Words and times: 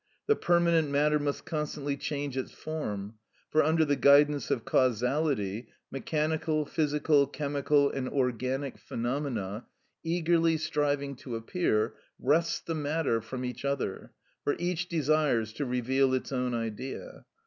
The 0.25 0.35
permanent 0.35 0.89
matter 0.89 1.19
must 1.19 1.45
constantly 1.45 1.95
change 1.95 2.35
its 2.35 2.51
form; 2.51 3.19
for 3.51 3.63
under 3.63 3.85
the 3.85 3.95
guidance 3.95 4.49
of 4.49 4.65
causality, 4.65 5.67
mechanical, 5.91 6.65
physical, 6.65 7.27
chemical, 7.27 7.91
and 7.91 8.09
organic 8.09 8.79
phenomena, 8.79 9.67
eagerly 10.03 10.57
striving 10.57 11.15
to 11.17 11.35
appear, 11.35 11.93
wrest 12.17 12.65
the 12.65 12.73
matter 12.73 13.21
from 13.21 13.45
each 13.45 13.63
other, 13.63 14.11
for 14.43 14.55
each 14.57 14.89
desires 14.89 15.53
to 15.53 15.65
reveal 15.67 16.15
its 16.15 16.31
own 16.31 16.55
Idea. 16.55 17.25